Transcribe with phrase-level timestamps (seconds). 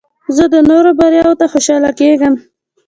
[0.35, 2.33] زه د نورو بریا ته خوشحاله کېږم.